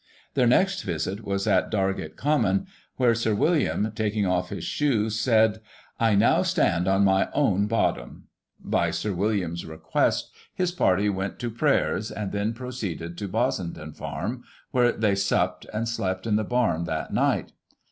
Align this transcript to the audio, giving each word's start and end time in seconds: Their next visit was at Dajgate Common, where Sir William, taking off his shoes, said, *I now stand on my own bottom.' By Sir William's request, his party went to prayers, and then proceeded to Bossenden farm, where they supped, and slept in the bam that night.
Their 0.33 0.47
next 0.47 0.81
visit 0.81 1.23
was 1.23 1.45
at 1.45 1.69
Dajgate 1.69 2.15
Common, 2.15 2.65
where 2.97 3.13
Sir 3.13 3.35
William, 3.35 3.91
taking 3.93 4.25
off 4.25 4.49
his 4.49 4.63
shoes, 4.63 5.19
said, 5.19 5.61
*I 5.99 6.15
now 6.15 6.41
stand 6.41 6.87
on 6.87 7.03
my 7.03 7.29
own 7.33 7.67
bottom.' 7.67 8.23
By 8.59 8.89
Sir 8.89 9.13
William's 9.13 9.63
request, 9.63 10.31
his 10.55 10.71
party 10.71 11.07
went 11.07 11.37
to 11.37 11.51
prayers, 11.51 12.09
and 12.09 12.31
then 12.31 12.53
proceeded 12.53 13.15
to 13.19 13.27
Bossenden 13.29 13.93
farm, 13.93 14.43
where 14.71 14.91
they 14.91 15.13
supped, 15.13 15.67
and 15.71 15.87
slept 15.87 16.25
in 16.25 16.35
the 16.35 16.43
bam 16.43 16.85
that 16.85 17.13
night. 17.13 17.51